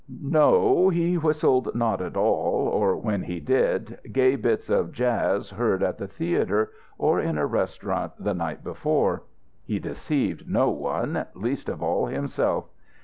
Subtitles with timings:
[0.19, 5.83] No; he whistled not at all, or, when he did, gay bits of jazz heard
[5.83, 9.21] at the theatre or in a restaurant the night before.
[9.63, 12.65] He deceived no one, least of all himself.